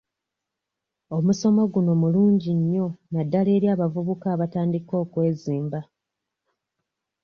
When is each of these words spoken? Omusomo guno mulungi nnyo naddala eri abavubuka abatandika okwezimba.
Omusomo 1.17 1.61
guno 1.73 1.93
mulungi 2.01 2.51
nnyo 2.59 2.85
naddala 3.11 3.49
eri 3.57 3.67
abavubuka 3.73 4.27
abatandika 4.35 4.93
okwezimba. 5.03 5.79